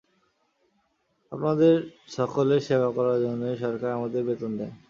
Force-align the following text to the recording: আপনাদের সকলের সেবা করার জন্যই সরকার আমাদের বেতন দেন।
আপনাদের 1.31 1.75
সকলের 2.09 2.61
সেবা 2.61 2.89
করার 2.97 3.17
জন্যই 3.25 3.55
সরকার 3.57 3.89
আমাদের 3.91 4.21
বেতন 4.27 4.51
দেন। 4.59 4.71